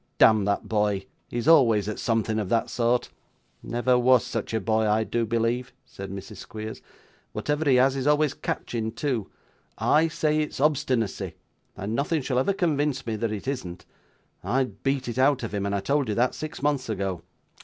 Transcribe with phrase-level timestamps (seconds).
[0.17, 3.09] 'Damn that boy, he's always at something of that sort.'
[3.61, 6.37] 'Never was such a boy, I do believe,' said Mrs.
[6.37, 6.81] Squeers;
[7.33, 9.29] 'whatever he has is always catching too.
[9.77, 11.35] I say it's obstinacy,
[11.77, 13.85] and nothing shall ever convince me that it isn't.
[14.43, 17.21] I'd beat it out of him; and I told you that, six months ago.